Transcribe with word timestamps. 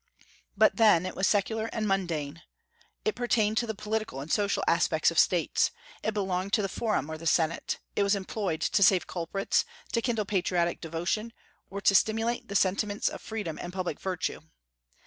But 0.57 0.77
then 0.77 1.05
it 1.05 1.15
was 1.15 1.27
secular 1.27 1.67
and 1.67 1.87
mundane; 1.87 2.41
it 3.05 3.13
pertained 3.13 3.59
to 3.59 3.67
the 3.67 3.75
political 3.75 4.19
and 4.19 4.31
social 4.31 4.63
aspects 4.67 5.11
of 5.11 5.19
States; 5.19 5.69
it 6.01 6.15
belonged 6.15 6.53
to 6.53 6.63
the 6.63 6.67
Forum 6.69 7.07
or 7.07 7.19
the 7.19 7.27
Senate; 7.27 7.77
it 7.95 8.01
was 8.01 8.15
employed 8.15 8.61
to 8.61 8.81
save 8.81 9.05
culprits, 9.05 9.63
to 9.91 10.01
kindle 10.01 10.25
patriotic 10.25 10.81
devotion, 10.81 11.33
or 11.69 11.81
to 11.81 11.93
stimulate 11.93 12.47
the 12.47 12.55
sentiments 12.55 13.09
of 13.09 13.21
freedom 13.21 13.59
and 13.61 13.71
public 13.73 13.99
virtue. 13.99 14.39